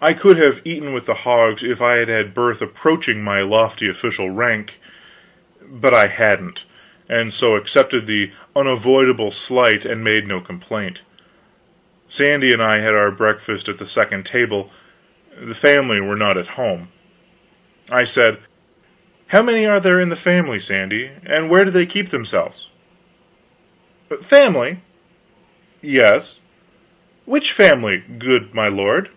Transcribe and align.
I 0.00 0.12
could 0.12 0.36
have 0.36 0.60
eaten 0.66 0.92
with 0.92 1.06
the 1.06 1.14
hogs 1.24 1.64
if 1.64 1.80
I 1.80 1.94
had 1.94 2.10
had 2.10 2.34
birth 2.34 2.60
approaching 2.60 3.22
my 3.24 3.40
lofty 3.40 3.88
official 3.88 4.28
rank; 4.28 4.74
but 5.62 5.94
I 5.94 6.08
hadn't, 6.08 6.64
and 7.08 7.32
so 7.32 7.56
accepted 7.56 8.06
the 8.06 8.30
unavoidable 8.54 9.30
slight 9.30 9.86
and 9.86 10.04
made 10.04 10.26
no 10.28 10.40
complaint. 10.42 11.00
Sandy 12.06 12.52
and 12.52 12.62
I 12.62 12.80
had 12.80 12.94
our 12.94 13.10
breakfast 13.10 13.66
at 13.66 13.78
the 13.78 13.86
second 13.86 14.26
table. 14.26 14.70
The 15.40 15.54
family 15.54 16.02
were 16.02 16.16
not 16.16 16.36
at 16.36 16.48
home. 16.60 16.88
I 17.90 18.04
said: 18.04 18.40
"How 19.28 19.40
many 19.40 19.64
are 19.66 19.98
in 20.00 20.10
the 20.10 20.16
family, 20.16 20.58
Sandy, 20.60 21.12
and 21.24 21.48
where 21.48 21.64
do 21.64 21.70
they 21.70 21.86
keep 21.86 22.10
themselves?" 22.10 22.68
"Family?" 24.20 24.80
"Yes." 25.80 26.40
"Which 27.24 27.52
family, 27.52 28.02
good 28.18 28.54
my 28.54 28.68
lord?" 28.68 29.08